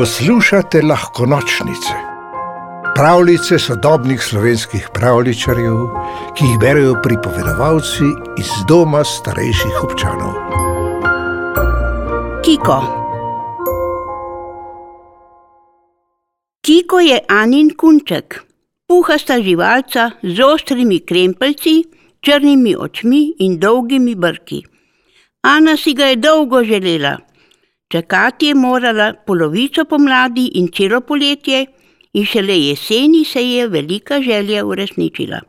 Poslušate 0.00 0.80
lahko 0.82 1.26
nočnice, 1.26 1.94
pravljice 2.94 3.58
sodobnih 3.58 4.22
slovenskih 4.22 4.86
pravličarjev, 4.94 5.76
ki 6.36 6.44
jih 6.44 6.58
berijo 6.60 6.94
pripovedovalci 7.04 8.08
iz 8.40 8.54
doma 8.68 9.04
starejših 9.04 9.82
občanov. 9.84 10.32
Kiko. 12.44 12.78
Kiko 16.64 17.00
je 17.00 17.20
Anin 17.28 17.74
kunček, 17.76 18.40
puhasta 18.88 19.36
živalca 19.42 20.10
z 20.22 20.44
ostrimi 20.44 21.00
krempelci, 21.00 21.82
črnimi 22.20 22.76
očmi 22.76 23.34
in 23.38 23.60
dolgimi 23.60 24.14
brki. 24.14 24.62
Ana 25.42 25.76
si 25.76 25.92
ga 25.94 26.04
je 26.04 26.16
dolgo 26.16 26.64
želela. 26.64 27.18
Čakati 27.90 28.46
je 28.46 28.54
morala 28.54 29.12
polovico 29.26 29.84
pomladi 29.84 30.50
in 30.54 30.68
celo 30.72 31.00
poletje, 31.00 31.66
in 32.12 32.26
šele 32.26 32.58
jeseni 32.58 33.24
se 33.24 33.42
je 33.42 33.68
velika 33.68 34.22
želja 34.22 34.64
uresničila. 34.64 35.40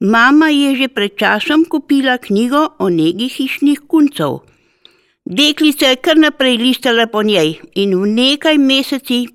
Mama 0.00 0.48
je 0.48 0.74
že 0.76 0.88
pred 0.88 1.16
časom 1.16 1.64
kupila 1.70 2.18
knjigo 2.18 2.68
o 2.78 2.88
negi 2.88 3.28
hišnih 3.28 3.80
kuncev. 3.86 4.38
Deklica 5.24 5.86
je 5.86 5.96
kar 5.96 6.18
naprej 6.18 6.56
listala 6.56 7.06
po 7.06 7.22
njej 7.22 7.54
in 7.74 7.94
v 8.00 8.06
nekaj 8.06 8.58
mesecih 8.58 9.30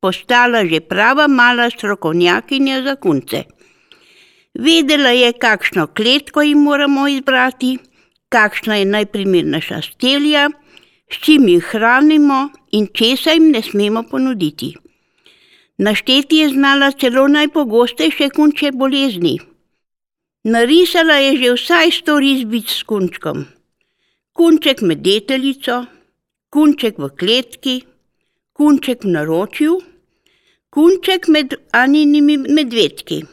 postala 0.00 0.64
že 0.66 0.80
prava 0.80 1.26
mala 1.26 1.70
strokovnjakinja 1.70 2.82
za 2.82 2.96
kunce. 2.96 3.44
Vedela 4.54 5.10
je, 5.10 5.32
kakšno 5.32 5.86
kletko 5.86 6.42
jim 6.42 6.58
moramo 6.58 7.08
izbrati, 7.08 7.78
kakšna 8.28 8.76
je 8.76 8.84
najprimernejša 8.84 9.80
stelja, 9.82 10.48
s 11.12 11.20
čim 11.24 11.48
jih 11.48 11.64
hranimo 11.70 12.48
in 12.72 12.86
česa 12.92 13.30
jim 13.30 13.50
ne 13.50 13.62
smemo 13.62 14.02
ponuditi. 14.10 14.74
Našteti 15.78 16.36
je 16.36 16.48
znala 16.48 16.92
celo 16.92 17.28
najpogostejše 17.28 18.28
kunče 18.30 18.72
bolezni. 18.72 19.38
Narisala 20.44 21.14
je 21.14 21.36
že 21.40 21.52
vsaj 21.52 21.90
sto 21.90 22.18
risbic 22.20 22.68
s 22.70 22.82
kunčkom. 22.82 23.44
Kunček 24.32 24.82
med 24.82 24.98
deteljico, 25.02 25.86
kunček 26.50 26.98
v 26.98 27.08
kletki, 27.18 27.76
kunček 28.52 29.04
v 29.04 29.14
naročju, 29.16 29.80
kunček 30.70 31.28
med 31.28 31.54
aninimi 31.72 32.36
medvedki. 32.38 33.24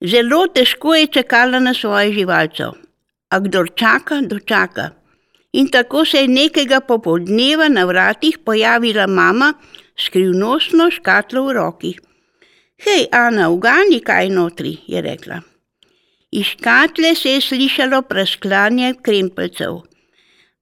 Zelo 0.00 0.46
težko 0.54 0.94
je 0.94 1.06
čakala 1.06 1.58
na 1.60 1.74
svoje 1.74 2.12
živalce, 2.12 2.70
a 3.28 3.38
kdo 3.40 3.66
čaka, 3.66 4.20
dočaka. 4.20 5.01
In 5.52 5.68
tako 5.68 6.04
se 6.04 6.18
je 6.18 6.28
nekega 6.28 6.80
popoldneva 6.80 7.68
na 7.68 7.84
vratih 7.84 8.38
pojavila 8.38 9.06
mama 9.06 9.52
s 9.96 10.06
skrivnostno 10.06 10.90
škatlo 10.90 11.44
v 11.46 11.52
roki. 11.52 11.92
Hej, 12.84 13.06
Ana, 13.12 13.50
ugani 13.50 14.00
kaj 14.00 14.30
notri, 14.30 14.76
je 14.86 15.02
rekla. 15.02 15.42
Iz 16.32 16.46
škatle 16.46 17.14
se 17.14 17.30
je 17.30 17.40
slišalo 17.40 18.02
prasklanje 18.02 18.94
krempelcev. 19.02 19.82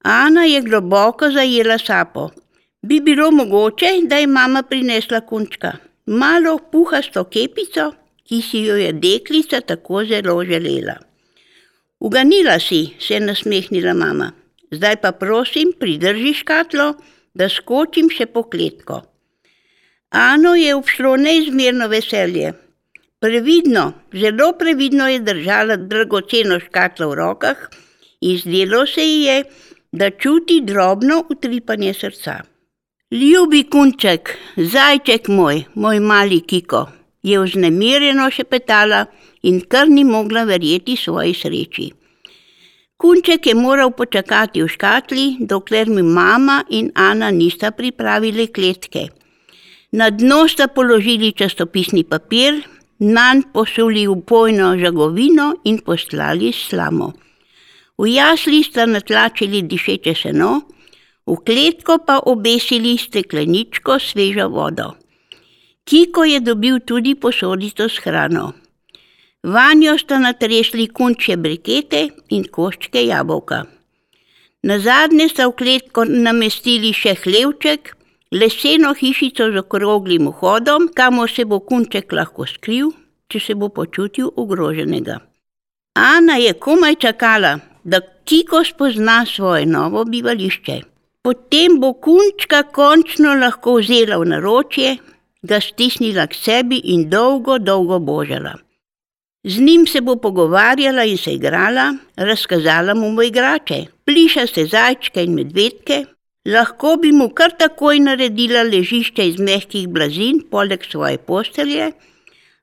Ana 0.03 0.45
je 0.45 0.61
globoko 0.61 1.31
zajela 1.31 1.79
sapo. 1.79 2.31
Bi 2.83 3.01
bilo 3.01 3.31
mogoče, 3.31 3.87
da 4.03 4.17
je 4.17 4.27
mama 4.27 4.63
prinesla 4.63 5.21
kunčka, 5.21 5.73
malo 6.07 6.59
puhasto 6.73 7.25
kepico, 7.25 7.93
ki 8.25 8.43
si 8.43 8.65
jo 8.65 8.77
je 8.77 8.93
deklica 8.93 9.61
tako 9.61 10.05
zelo 10.05 10.45
želela. 10.45 10.97
Uganila 12.01 12.59
si, 12.59 12.89
se 12.99 13.15
je 13.15 13.21
nasmehnila 13.21 13.95
mama. 13.95 14.33
Zdaj 14.71 14.97
pa 15.03 15.13
prosim, 15.13 15.73
pridrži 15.79 16.35
škatlo, 16.43 16.95
da 17.35 17.49
skočim 17.49 18.11
še 18.11 18.27
po 18.27 18.45
kletko. 18.51 19.03
Ano 20.11 20.55
je 20.59 20.75
obšlo 20.75 21.17
neizmerno 21.17 21.89
veselje. 21.89 22.53
Previdno, 23.21 23.93
zelo 24.13 24.53
previdno 24.59 25.09
je 25.09 25.21
držala 25.21 25.77
dragoceno 25.77 26.61
škatlo 26.61 27.11
v 27.11 27.19
rokah 27.19 27.67
in 28.21 28.39
zdelo 28.39 28.87
se 28.87 29.05
ji 29.05 29.21
je, 29.23 29.45
da 29.93 30.11
čuti 30.11 30.61
drobno 30.65 31.25
utripanje 31.31 31.95
srca. 31.95 32.41
Ljubi 33.11 33.65
kunček, 33.67 34.31
zajček 34.57 35.29
moj, 35.29 35.65
moj 35.75 36.01
mali 36.01 36.41
Kiko, 36.41 36.87
je 37.23 37.41
vznemirjeno 37.43 38.31
šepetala 38.31 39.07
in 39.43 39.61
kar 39.61 39.89
ni 39.89 40.05
mogla 40.05 40.45
verjeti 40.45 40.97
svoji 40.97 41.35
sreči. 41.35 41.91
Kunček 43.01 43.47
je 43.47 43.55
moral 43.57 43.97
počakati 43.97 44.61
v 44.61 44.69
škatli, 44.69 45.25
dokler 45.41 45.89
mi 45.89 46.03
mama 46.03 46.65
in 46.69 46.91
Ana 46.95 47.31
nista 47.31 47.71
pripravili 47.73 48.53
kletke. 48.53 49.09
Na 49.93 50.11
dno 50.11 50.45
sta 50.49 50.69
položili 50.69 51.33
časopisni 51.33 52.05
papir, 52.05 52.61
nanj 52.99 53.43
posuli 53.53 54.05
upojno 54.07 54.77
žagovino 54.77 55.55
in 55.65 55.81
poslali 55.81 56.53
slamo. 56.53 57.13
V 57.97 58.05
jasli 58.13 58.61
sta 58.63 58.85
natlačili 58.87 59.63
dišeče 59.63 60.15
seno, 60.15 60.61
v 61.25 61.41
kletko 61.41 62.03
pa 62.05 62.21
obesili 62.27 62.99
stekleničko 63.01 63.97
svežo 63.99 64.49
vodo. 64.49 64.93
Kiko 65.89 66.25
je 66.25 66.41
dobil 66.41 66.85
tudi 66.85 67.15
posodico 67.15 67.89
s 67.89 67.97
hrano. 68.05 68.60
Vanjo 69.43 69.99
sta 69.99 70.19
natresli 70.19 70.85
kunče 70.93 71.37
brikete 71.37 72.01
in 72.29 72.43
koščke 72.45 73.07
jabolka. 73.07 73.63
Na 74.63 74.77
zadnje 74.79 75.31
sta 75.33 75.47
v 75.49 75.55
kletko 75.57 76.05
namestili 76.05 76.91
še 76.93 77.15
hlevček, 77.23 77.95
leseno 78.37 78.93
hišico 78.93 79.49
z 79.49 79.63
okroglim 79.65 80.29
vhodom, 80.29 80.91
kamor 80.93 81.33
se 81.33 81.49
bo 81.49 81.63
kunček 81.65 82.13
lahko 82.13 82.45
skril, 82.45 82.93
če 83.33 83.41
se 83.41 83.57
bo 83.57 83.73
počutil 83.73 84.29
ogroženega. 84.37 85.23
Ana 85.97 86.37
je 86.37 86.53
komaj 86.53 87.01
čakala, 87.01 87.57
da 87.85 88.05
Kiko 88.29 88.61
spozna 88.65 89.25
svoje 89.27 89.65
novo 89.67 90.05
bivališče. 90.05 90.83
Potem 91.25 91.81
bo 91.81 91.95
kunčka 91.97 92.63
končno 92.63 93.33
lahko 93.41 93.81
vzela 93.81 94.21
v 94.21 94.35
naročje, 94.37 94.99
ga 95.43 95.65
stisnila 95.65 96.29
k 96.29 96.37
sebi 96.37 96.79
in 96.93 97.09
dolgo, 97.09 97.57
dolgo 97.59 97.99
božala. 97.99 98.61
Z 99.45 99.61
njim 99.61 99.87
se 99.87 100.01
bo 100.01 100.17
pogovarjala 100.17 101.05
in 101.05 101.17
se 101.17 101.33
igrala, 101.33 101.95
razkazala 102.17 102.95
mu 102.95 103.15
bo 103.17 103.23
igrače, 103.23 103.85
plišaste 104.05 104.67
zajčke 104.67 105.25
in 105.25 105.35
medvedke, 105.35 106.05
lahko 106.45 106.97
bi 107.01 107.13
mu 107.13 107.29
kar 107.29 107.55
takoj 107.63 108.01
naredila 108.05 108.63
ležišče 108.63 109.27
iz 109.29 109.39
mehkih 109.39 109.89
blazin 109.89 110.43
poleg 110.51 110.85
svoje 110.85 111.19
postelje, 111.19 111.93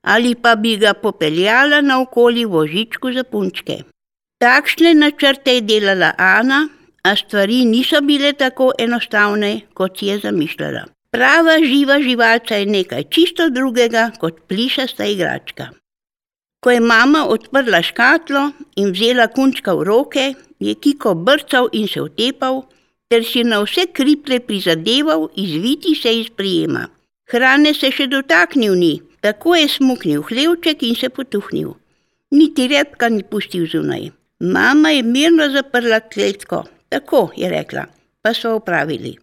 ali 0.02 0.34
pa 0.34 0.54
bi 0.56 0.76
ga 0.76 0.92
popeljala 0.94 1.80
naokoli 1.80 2.44
vožičku 2.44 3.12
za 3.12 3.24
punčke. 3.24 3.80
Takšne 4.38 4.94
načrte 4.94 5.54
je 5.54 5.66
delala 5.66 6.12
Ana, 6.18 6.68
a 7.02 7.16
stvari 7.16 7.64
niso 7.64 8.00
bile 8.00 8.32
tako 8.32 8.70
enostavne, 8.78 9.60
kot 9.74 9.98
si 9.98 10.06
je 10.06 10.18
zamišljala. 10.18 10.84
Prava 11.10 11.58
živa 11.64 11.98
živalca 12.00 12.54
je 12.54 12.66
nekaj 12.66 13.04
čisto 13.10 13.48
drugega 13.50 14.10
kot 14.20 14.40
plišasta 14.48 15.04
igračka. 15.04 15.70
Ko 16.60 16.70
je 16.70 16.80
mama 16.80 17.26
odprla 17.30 17.82
škatlo 17.82 18.50
in 18.76 18.90
vzela 18.90 19.28
kunčka 19.30 19.74
v 19.78 19.84
roke, 19.86 20.24
je 20.58 20.74
Kiko 20.74 21.14
brcal 21.14 21.68
in 21.72 21.86
se 21.88 22.02
utepal, 22.02 22.64
ter 23.08 23.24
si 23.24 23.44
na 23.44 23.60
vse 23.62 23.86
kriple 23.94 24.40
prizadeval 24.40 25.28
izviti 25.36 25.94
se 25.94 26.14
iz 26.20 26.30
prijema. 26.34 26.88
Hrane 27.30 27.74
se 27.74 27.92
še 27.94 28.08
dotaknil 28.10 28.74
ni, 28.74 28.94
tako 29.20 29.54
je 29.54 29.68
smuknil 29.68 30.24
hlevček 30.26 30.82
in 30.82 30.96
se 30.96 31.08
potuhnil. 31.08 31.76
Niti 32.30 32.66
repka 32.68 33.08
ni 33.08 33.22
pustil 33.22 33.68
zunaj. 33.70 34.10
Mama 34.40 34.90
je 34.90 35.02
mirno 35.02 35.48
zaprla 35.50 36.00
kletko, 36.00 36.64
tako 36.88 37.28
je 37.36 37.50
rekla, 37.50 37.86
pa 38.22 38.34
so 38.34 38.56
opravili. 38.58 39.14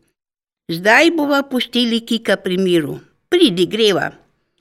Zdaj 0.71 1.11
bova 1.17 1.43
pustili 1.43 1.99
Kika 2.01 2.37
pri 2.37 2.57
miru, 2.57 2.97
pridi 3.29 3.67
greva. 3.67 4.09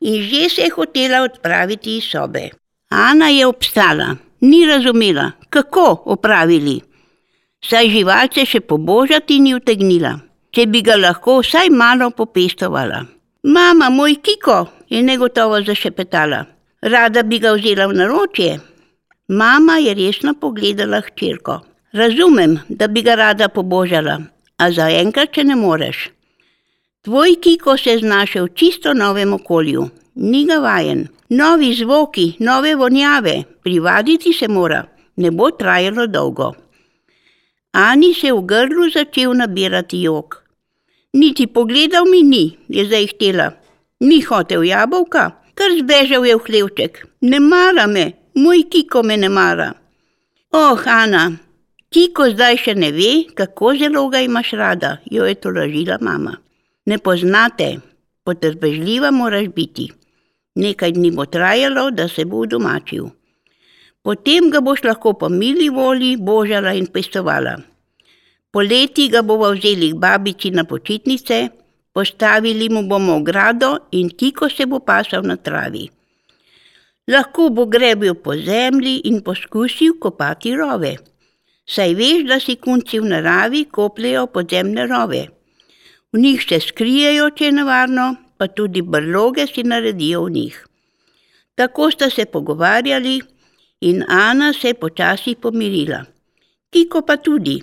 In 0.00 0.21
že 0.29 0.49
se 0.50 0.67
je 0.67 0.75
hotela 0.75 1.23
odpraviti 1.23 1.97
iz 1.97 2.11
sobe. 2.11 2.50
Ana 2.96 3.29
je 3.29 3.46
obstala, 3.46 4.17
ni 4.41 4.67
razumela, 4.67 5.31
kako 5.50 6.02
opravili. 6.05 6.81
Saj 7.64 7.88
živalce 7.91 8.44
še 8.46 8.61
pobožati 8.61 9.41
ni 9.43 9.55
utegnila, 9.56 10.12
če 10.55 10.67
bi 10.70 10.82
ga 10.87 10.94
lahko 11.00 11.41
vsaj 11.41 11.73
malo 11.75 12.12
popestovala. 12.14 13.00
Mama, 13.43 13.88
moj 13.91 14.14
Kiko, 14.23 14.58
je 14.88 15.02
negotovo 15.02 15.58
zašepetala, 15.67 16.44
rada 16.82 17.23
bi 17.23 17.41
ga 17.43 17.56
vzela 17.56 17.88
v 17.91 17.96
naročje. 17.99 18.52
Mama 19.29 19.81
je 19.82 19.97
resno 19.99 20.37
pogledala 20.38 21.02
hčerko. 21.08 21.58
Razumem, 21.93 22.61
da 22.69 22.87
bi 22.87 23.02
ga 23.02 23.19
rada 23.19 23.49
pobožala, 23.49 24.20
a 24.56 24.70
zaenkrat, 24.70 25.35
če 25.35 25.49
ne 25.50 25.58
moreš. 25.58 26.11
Tvoj 27.02 27.40
Kiko 27.43 27.75
se 27.76 27.97
je 27.97 28.05
znašel 28.06 28.47
v 28.47 28.55
čisto 28.55 28.94
novem 28.94 29.35
okolju, 29.35 29.88
ni 30.14 30.47
ga 30.47 30.62
vajen. 30.62 31.08
Novi 31.35 31.73
zvoki, 31.75 32.37
nove 32.39 32.75
vonjave, 32.75 33.43
privaditi 33.63 34.33
se 34.33 34.49
mora, 34.49 34.85
ne 35.17 35.31
bo 35.31 35.51
trajalo 35.51 36.07
dolgo. 36.07 36.53
Ani 37.73 38.13
se 38.15 38.31
v 38.33 38.43
grlu 38.47 38.87
začel 38.95 39.35
nabirati 39.35 40.03
jok. 40.03 40.37
Niti 41.19 41.47
pogledal 41.47 42.07
mi 42.07 42.23
ni, 42.23 42.45
je 42.69 42.85
zdaj 42.87 43.07
htela. 43.07 43.49
Ni 44.01 44.21
hotel 44.21 44.63
jabolka, 44.63 45.25
kar 45.59 45.75
zbežal 45.79 46.27
je 46.27 46.37
v 46.37 46.45
hlevček. 46.47 47.03
Ne 47.21 47.41
mara 47.41 47.87
me, 47.87 48.05
moj 48.35 48.63
Kiko 48.71 49.03
me 49.03 49.17
ne 49.17 49.29
mara. 49.29 49.73
Oh, 50.53 50.79
Ana, 50.87 51.33
Kiko 51.91 52.31
zdaj 52.31 52.63
še 52.63 52.77
ne 52.79 52.93
ve, 52.95 53.13
kako 53.35 53.75
zelo 53.81 54.07
ga 54.09 54.23
imaš 54.23 54.55
rada, 54.55 54.99
jo 55.11 55.27
je 55.27 55.35
tolažila 55.35 55.99
mama. 56.01 56.39
Ne 56.87 56.99
poznate, 56.99 57.81
potrpežljiva 58.23 59.11
moraš 59.11 59.51
biti. 59.51 59.91
Nekaj 60.55 60.93
dni 60.93 61.11
bo 61.11 61.27
trajalo, 61.27 61.91
da 61.91 62.09
se 62.09 62.25
bo 62.25 62.47
domačil. 62.47 63.09
Potem 64.03 64.51
ga 64.51 64.61
boš 64.61 64.85
lahko 64.85 65.15
po 65.19 65.29
mili 65.29 65.69
volji 65.69 66.17
božala 66.17 66.75
in 66.79 66.87
pestovala. 66.87 67.56
Poleti 68.53 69.09
ga 69.09 69.23
bomo 69.23 69.51
vzeli 69.51 69.91
k 69.91 69.99
babici 69.99 70.51
na 70.51 70.65
počitnice, 70.65 71.49
postavili 71.93 72.69
mu 72.69 72.83
bomo 72.87 73.17
ogrado 73.17 73.79
in 73.91 74.11
Kiko 74.11 74.49
se 74.49 74.67
bo 74.67 74.79
pasal 74.79 75.23
na 75.23 75.37
travi. 75.37 75.89
Lahko 77.09 77.50
bo 77.50 77.67
grebil 77.67 78.15
po 78.15 78.37
zemlji 78.37 79.00
in 79.05 79.23
poskusil 79.23 79.99
kopati 80.00 80.55
rove. 80.57 80.97
Saj 81.67 81.95
veš, 81.95 82.23
da 82.29 82.39
si 82.41 82.57
kunci 82.57 83.00
v 83.00 83.09
naravi 83.09 83.65
kopljajo 83.65 84.27
podzemne 84.27 84.87
rove. 84.87 85.27
V 86.12 86.21
njih 86.21 86.45
se 86.49 86.61
skrijejo, 86.61 87.31
če 87.31 87.45
je 87.45 87.53
nevarno, 87.53 88.15
pa 88.39 88.47
tudi 88.49 88.83
brloge 88.83 89.47
si 89.47 89.63
naredijo 89.63 90.25
v 90.25 90.31
njih. 90.31 90.57
Tako 91.55 91.91
sta 91.91 92.11
se 92.11 92.25
pogovarjali 92.25 93.21
in 93.81 94.05
Ana 94.09 94.53
se 94.53 94.69
je 94.69 94.75
počasi 94.75 95.35
pomirila. 95.35 96.05
Kiko 96.71 97.03
pa 97.03 97.17
tudi. 97.17 97.63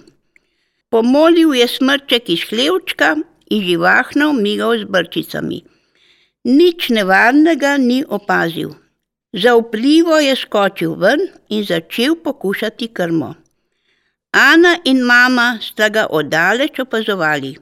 Pomolil 0.90 1.54
je 1.56 1.68
smrček 1.68 2.30
iz 2.30 2.42
hlevčka 2.50 3.16
in 3.50 3.64
živahno 3.68 4.34
migal 4.34 4.78
z 4.80 4.86
brčicami. 4.86 5.64
Nič 6.44 6.90
nevarnega 6.90 7.78
ni 7.78 8.04
opazil. 8.08 8.72
Zaupljivo 9.34 10.20
je 10.20 10.36
skočil 10.36 10.96
ven 10.96 11.22
in 11.50 11.64
začel 11.64 12.16
pokušati 12.16 12.88
krmo. 12.88 13.36
Ana 14.32 14.78
in 14.84 15.04
mama 15.04 15.60
sta 15.62 15.90
ga 15.90 16.08
oddaleč 16.10 16.80
opazovali. 16.80 17.58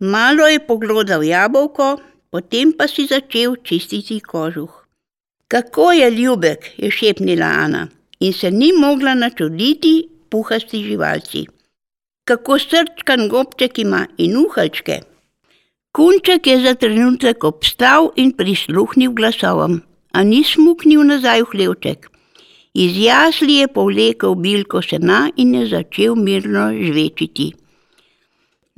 Malo 0.00 0.46
je 0.48 0.66
poglodal 0.66 1.22
jabolko, 1.24 2.00
potem 2.30 2.72
pa 2.72 2.86
si 2.88 3.06
začel 3.06 3.56
čistiti 3.62 4.20
kožuh. 4.20 4.86
Kako 5.48 5.92
je 5.92 6.10
ljubek, 6.10 6.70
je 6.78 6.90
šepnila 6.90 7.46
Ana 7.46 7.88
in 8.20 8.32
se 8.32 8.50
ni 8.50 8.72
mogla 8.72 9.14
načuditi 9.14 10.08
puhasti 10.30 10.84
živalci. 10.84 11.46
Kako 12.24 12.58
srčkan 12.58 13.28
gobček 13.28 13.78
ima 13.78 14.06
in 14.18 14.36
uhalčke. 14.36 15.00
Kunček 15.92 16.46
je 16.46 16.60
za 16.62 16.74
trenutek 16.74 17.44
obstal 17.44 18.12
in 18.16 18.30
prisluhnil 18.32 19.10
glasovom, 19.10 19.80
a 20.12 20.22
ni 20.22 20.44
smuknil 20.44 21.02
nazaj 21.02 21.42
v 21.42 21.50
hlevček. 21.52 22.06
Iz 22.74 22.94
jasli 22.94 23.56
je 23.58 23.68
povlekel 23.68 24.34
bilko 24.34 24.82
sena 24.82 25.30
in 25.36 25.54
je 25.54 25.66
začel 25.66 26.14
mirno 26.14 26.70
žvečiti. 26.70 27.50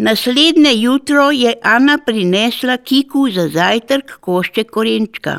Naslednje 0.03 0.73
jutro 0.75 1.31
je 1.31 1.55
Ana 1.63 1.99
prinesla 2.07 2.77
Kiku 2.77 3.29
za 3.31 3.49
zajtrk 3.49 4.15
košček 4.21 4.71
korenčka. 4.71 5.35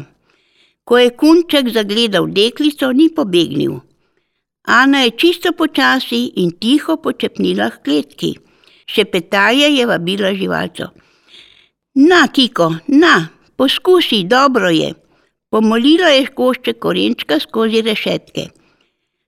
Ko 0.87 0.97
je 0.97 1.09
kunček 1.09 1.67
zagledal 1.69 2.29
deklico, 2.37 2.91
ni 2.91 3.09
pobegnil. 3.15 3.73
Ana 4.63 5.01
je 5.03 5.11
čisto 5.17 5.51
počasi 5.51 6.21
in 6.43 6.53
tiho 6.59 6.95
počepnila 6.95 7.67
v 7.73 7.81
kletki. 7.83 8.29
Še 8.87 9.05
petaje 9.11 9.67
je 9.73 9.89
vabila 9.91 10.31
živalco. 10.31 10.87
Na, 12.07 12.21
Kiko, 12.31 12.69
na, 12.87 13.13
poskusi, 13.59 14.21
dobro 14.23 14.71
je. 14.71 14.93
Pomolila 15.51 16.15
je 16.15 16.31
košček 16.39 16.79
korenčka 16.79 17.41
skozi 17.43 17.83
rešetke. 17.83 18.47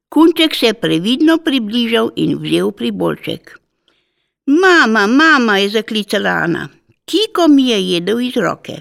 Kunček 0.07 0.55
se 0.55 0.71
je 0.71 0.79
previdno 0.79 1.37
približal 1.43 2.13
in 2.15 2.37
vzel 2.39 2.71
pribolček. 2.71 3.59
Mama, 4.45 5.07
mama, 5.07 5.57
je 5.57 5.69
zaklicala 5.69 6.29
Ana. 6.29 6.69
Kiko 7.05 7.47
mi 7.47 7.69
je 7.69 7.79
jedel 7.91 8.19
iz 8.21 8.35
roke. 8.37 8.75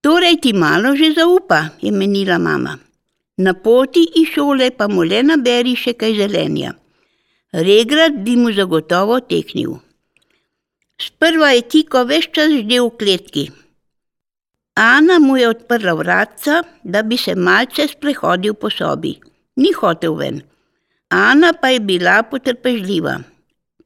Torej 0.00 0.40
ti 0.42 0.52
malo 0.52 0.96
že 0.96 1.14
zaupa, 1.14 1.78
je 1.80 1.92
menila 1.92 2.38
mama. 2.38 2.78
Na 3.38 3.54
poti 3.54 4.02
iz 4.14 4.34
šole 4.34 4.70
pa 4.70 4.88
mu 4.88 5.04
le 5.06 5.22
naberi 5.22 5.74
še 5.78 5.94
kaj 5.94 6.14
zelenja. 6.18 6.74
Regrat 7.52 8.18
bi 8.26 8.34
mu 8.36 8.50
zagotovo 8.52 9.20
teknil. 9.20 9.78
Sprva 10.98 11.52
je 11.54 11.62
Kiko 11.70 12.02
več 12.04 12.26
čas 12.34 12.50
ždel 12.50 12.90
v 12.90 12.96
kletki. 12.98 13.44
Ana 14.74 15.20
mu 15.22 15.36
je 15.38 15.46
odprla 15.48 15.94
vratca, 15.94 16.62
da 16.82 17.02
bi 17.02 17.16
se 17.16 17.34
malce 17.34 17.86
sprehodil 17.86 18.58
po 18.58 18.70
sobi. 18.70 19.14
Ni 19.56 19.70
hotel 19.70 20.18
ven. 20.18 20.42
Ana 21.10 21.52
pa 21.54 21.70
je 21.70 21.78
bila 21.80 22.22
potrpežljiva. 22.26 23.33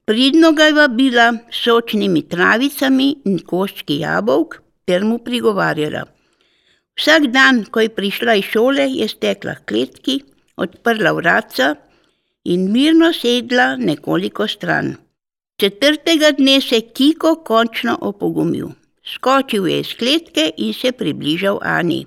Pridno 0.09 0.53
ga 0.53 0.65
je 0.65 0.73
vabila 0.73 1.33
s 1.53 1.59
sočnimi 1.65 2.23
travicami 2.33 3.07
in 3.29 3.41
koščki 3.51 3.99
jabolk 4.01 4.55
ter 4.89 5.03
mu 5.05 5.19
prigovarjala. 5.25 6.07
Vsak 6.97 7.27
dan, 7.35 7.59
ko 7.69 7.83
je 7.85 7.91
prišla 7.97 8.37
iz 8.41 8.49
šole, 8.55 8.87
je 9.01 9.09
stekla 9.13 9.55
k 9.59 9.67
kletki, 9.69 10.15
odprla 10.57 11.13
vratca 11.19 11.67
in 12.45 12.65
mirno 12.73 13.11
sedla 13.13 13.67
nekoliko 13.77 14.47
stran. 14.49 14.95
Četrtega 15.61 16.33
dne 16.39 16.57
se 16.61 16.81
je 16.81 16.89
Kiko 16.89 17.35
končno 17.45 17.99
opogumil. 18.01 18.73
Skočil 19.05 19.69
je 19.69 19.81
iz 19.81 19.93
kletke 19.99 20.49
in 20.57 20.73
se 20.73 20.93
približal 20.93 21.61
Ani. 21.63 22.07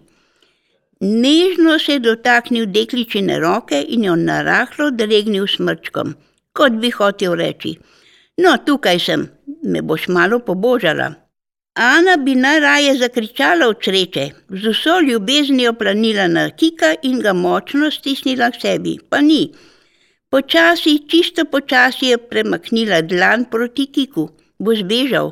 Nežno 1.02 1.78
se 1.80 2.00
je 2.00 2.06
dotaknil 2.10 2.66
dekličine 2.66 3.40
roke 3.40 3.86
in 3.88 4.10
jo 4.10 4.16
narahlo 4.16 4.90
dregnil 4.92 5.48
smrčkom, 5.48 6.16
kot 6.54 6.72
bi 6.82 6.90
hotel 6.90 7.36
reči: 7.36 7.78
No, 8.38 8.56
tukaj 8.66 9.00
sem, 9.00 9.28
me 9.64 9.82
boš 9.82 10.08
malo 10.08 10.40
pobožala. 10.40 11.12
Ana 11.74 12.18
bi 12.18 12.36
najraje 12.36 12.96
zakričala 12.98 13.68
od 13.68 13.78
sreče, 13.84 14.30
z 14.50 14.72
vso 14.74 15.00
ljubeznijo 15.00 15.74
planila 15.74 16.28
na 16.28 16.50
Kika 16.50 16.96
in 17.04 17.20
ga 17.20 17.34
močno 17.34 17.92
stisnila 17.92 18.52
k 18.52 18.62
sebi, 18.62 18.98
pa 19.10 19.22
ni. 19.22 19.54
Počasi, 20.30 21.08
čisto 21.08 21.46
počasi 21.46 22.06
je 22.06 22.18
premaknila 22.18 23.02
dlan 23.02 23.46
proti 23.52 23.86
Kiku, 23.86 24.30
bo 24.60 24.76
zbežal. 24.76 25.32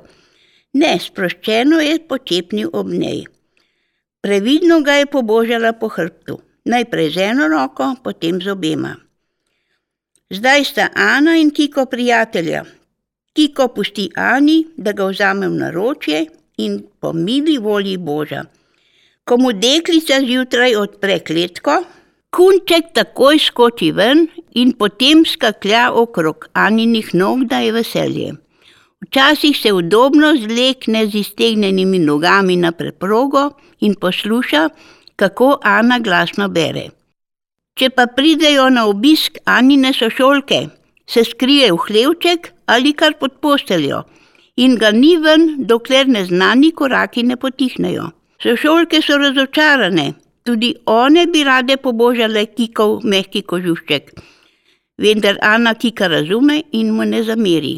Ne, 0.74 0.95
sproščeno 1.00 1.79
je 1.79 2.00
počepnil 2.08 2.70
ob 2.74 2.88
njej. 2.88 3.25
Previdno 4.22 4.82
ga 4.82 5.00
je 5.00 5.05
pobožala 5.05 5.74
po 5.74 5.88
hrbtu, 5.88 6.39
najprej 6.65 7.12
z 7.12 7.29
eno 7.32 7.48
roko, 7.48 7.96
potem 8.03 8.41
z 8.41 8.51
obema. 8.51 8.96
Zdaj 10.29 10.63
sta 10.63 10.89
Ana 10.93 11.38
in 11.41 11.50
Kiko 11.51 11.86
prijatelja, 11.86 12.63
Kiko 13.33 13.67
pusti 13.67 14.09
Ani, 14.15 14.65
da 14.77 14.91
ga 14.93 15.07
vzame 15.09 15.48
v 15.50 15.55
naročje 15.57 16.19
in 16.57 16.75
po 17.01 17.13
mili 17.13 17.55
volji 17.57 17.95
Boža. 17.98 18.43
Ko 19.25 19.38
mu 19.41 19.53
deklica 19.53 20.19
zjutraj 20.21 20.75
odpre 20.75 21.15
kletko, 21.25 21.79
kunček 22.29 22.91
takoj 22.93 23.39
skoči 23.41 23.89
ven 23.91 24.27
in 24.53 24.75
potem 24.77 25.25
skaklja 25.25 25.88
okrog 26.03 26.45
Aninih 26.53 27.09
nog, 27.13 27.48
da 27.50 27.63
je 27.65 27.71
veselje. 27.71 28.29
Včasih 29.01 29.57
se 29.57 29.74
udobno 29.74 30.36
zlekne 30.38 31.07
z 31.07 31.24
iztegnjenimi 31.25 32.00
nogami 32.00 32.55
na 32.55 32.71
preprogo 32.71 33.50
in 33.79 33.95
posluša, 33.95 34.69
kako 35.15 35.57
Ana 35.63 36.00
glasno 36.00 36.50
bere. 36.50 36.89
Če 37.79 37.88
pa 37.95 38.09
pridejo 38.12 38.65
na 38.75 38.81
obisk 38.91 39.38
Anine 39.48 39.93
sošolke, 39.95 40.65
se 41.07 41.21
skrije 41.24 41.71
v 41.71 41.77
hlevček 41.86 42.50
ali 42.67 42.91
kar 42.93 43.13
pod 43.19 43.38
posteljo 43.39 44.01
in 44.59 44.74
ga 44.75 44.89
ni 44.91 45.13
ven, 45.24 45.45
dokler 45.67 46.09
neznani 46.12 46.74
koraki 46.75 47.24
ne 47.24 47.38
potihnejo. 47.39 48.09
Sošolke 48.43 49.00
so 49.01 49.15
razočarane, 49.21 50.12
tudi 50.43 50.74
one 50.86 51.24
bi 51.31 51.43
rade 51.48 51.77
pobožale 51.79 52.43
kikov 52.51 53.05
mehki 53.13 53.41
kožušček, 53.48 54.12
vendar 55.00 55.39
Ana 55.41 55.74
kika 55.75 56.09
razume 56.12 56.57
in 56.71 56.91
mu 56.95 57.05
ne 57.07 57.21
zameri. 57.24 57.77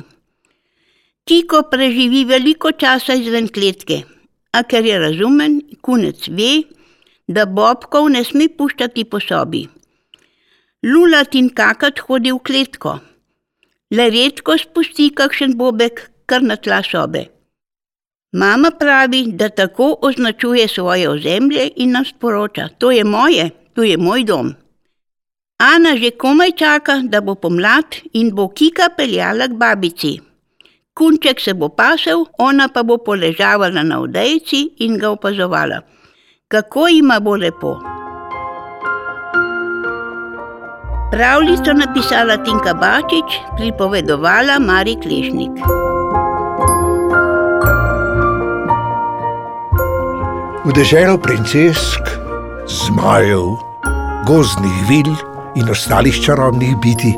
Kiko 1.29 1.61
preživi 1.69 2.23
veliko 2.25 2.71
časa 2.71 3.13
izven 3.21 3.51
kletke, 3.53 3.99
a 4.57 4.63
ker 4.63 4.85
je 4.85 4.97
razumen, 4.97 5.59
kunec 5.85 6.25
ve, 6.33 6.63
da 7.27 7.45
bobkov 7.45 8.09
ne 8.09 8.25
sme 8.25 8.49
puščati 8.49 9.05
po 9.05 9.21
sobi. 9.21 9.61
Lulat 10.83 11.35
in 11.35 11.49
kakat 11.53 11.99
hodi 12.07 12.31
v 12.33 12.39
kletko, 12.41 12.91
le 13.93 14.05
redko 14.13 14.55
spusti 14.57 15.11
kakšen 15.13 15.53
bobek 15.59 15.99
kar 16.25 16.41
na 16.41 16.55
tla 16.57 16.79
sobe. 16.81 17.21
Mama 18.33 18.71
pravi, 18.79 19.21
da 19.39 19.49
tako 19.49 19.99
označuje 20.01 20.67
svoje 20.67 21.09
ozemlje 21.09 21.67
in 21.75 21.91
nam 21.91 22.05
sporoča: 22.05 22.67
To 22.79 22.91
je 22.91 23.03
moje, 23.03 23.49
to 23.75 23.83
je 23.83 23.97
moj 23.97 24.23
dom. 24.23 24.53
Ana 25.59 25.95
že 25.95 26.11
komaj 26.17 26.51
čaka, 26.57 27.01
da 27.03 27.21
bo 27.21 27.35
pomlad 27.35 28.01
in 28.13 28.33
bo 28.35 28.49
Kika 28.49 28.89
peljala 28.97 29.47
k 29.47 29.53
babici. 29.53 30.19
Kunček 30.97 31.39
se 31.39 31.53
bo 31.53 31.69
pasel, 31.69 32.25
ona 32.39 32.67
pa 32.73 32.81
bo 32.83 32.97
poležavala 32.97 33.83
na 33.83 34.01
odejci 34.01 34.73
in 34.77 34.97
ga 34.97 35.09
opazovala. 35.09 35.81
Kako 36.47 36.87
ima 36.87 37.19
bo 37.19 37.37
lepo. 37.37 38.00
Pravljico 41.11 41.73
napisala 41.73 42.37
Tinka 42.37 42.73
Bačič, 42.73 43.43
pripovedovala 43.55 44.59
Mari 44.59 44.95
Klešnik. 44.95 45.51
V 50.63 50.71
deželo 50.71 51.17
princesk, 51.19 51.99
zmajev, 52.63 53.59
gozdnih 54.23 54.79
vil 54.87 55.11
in 55.59 55.67
ostalih 55.67 56.15
čarobnih 56.15 56.79
biti 56.79 57.11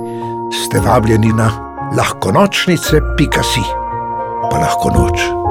ste 0.49 0.81
vabljeni 0.81 1.29
na 1.37 1.53
lahko 1.93 2.33
nočnice, 2.33 2.97
pika 3.17 3.45
si, 3.45 3.61
pa 4.49 4.57
lahko 4.57 4.89
noč. 4.89 5.42